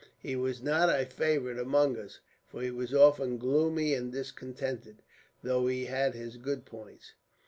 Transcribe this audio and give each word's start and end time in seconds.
He 0.17 0.35
was 0.35 0.63
not 0.63 0.89
a 0.89 1.05
favourite 1.05 1.59
among 1.59 1.95
us, 1.95 2.21
for 2.47 2.63
he 2.63 2.71
was 2.71 2.91
often 2.91 3.37
gloomy 3.37 3.93
and 3.93 4.11
discontented, 4.11 5.03
though 5.43 5.67
he 5.67 5.85
had 5.85 6.15
his 6.15 6.37
good 6.37 6.65
points. 6.65 7.13